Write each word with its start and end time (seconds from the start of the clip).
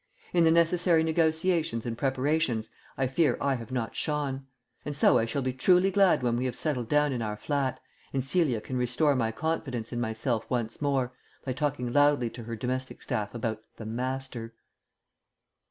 In 0.33 0.45
the 0.45 0.49
necessary 0.49 1.03
negotiations 1.03 1.85
and 1.85 1.95
preparations 1.95 2.69
I 2.97 3.05
fear 3.05 3.37
I 3.39 3.53
have 3.53 3.71
not 3.71 3.95
shone. 3.95 4.47
And 4.83 4.97
so 4.97 5.19
I 5.19 5.25
shall 5.25 5.43
be 5.43 5.53
truly 5.53 5.91
glad 5.91 6.23
when 6.23 6.37
we 6.37 6.45
have 6.45 6.55
settled 6.55 6.89
down 6.89 7.13
in 7.13 7.21
our 7.21 7.37
flat... 7.37 7.79
and 8.11 8.25
Celia 8.25 8.61
can 8.61 8.77
restore 8.77 9.15
my 9.15 9.31
confidence 9.31 9.93
in 9.93 10.01
myself 10.01 10.49
once 10.49 10.81
more 10.81 11.13
by 11.45 11.53
talking 11.53 11.93
loudly 11.93 12.31
to 12.31 12.45
her 12.45 12.55
domestic 12.55 13.03
staff 13.03 13.35
about 13.35 13.61
"The 13.77 13.85
Master." 13.85 14.55